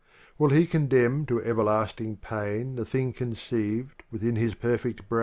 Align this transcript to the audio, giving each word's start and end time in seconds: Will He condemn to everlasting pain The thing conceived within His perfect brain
Will 0.39 0.49
He 0.49 0.65
condemn 0.65 1.27
to 1.27 1.43
everlasting 1.43 2.17
pain 2.17 2.73
The 2.75 2.85
thing 2.85 3.13
conceived 3.13 4.01
within 4.09 4.35
His 4.35 4.55
perfect 4.55 5.07
brain 5.07 5.19